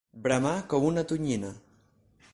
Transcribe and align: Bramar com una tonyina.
Bramar 0.27 0.53
com 0.73 0.87
una 0.87 1.05
tonyina. 1.13 1.55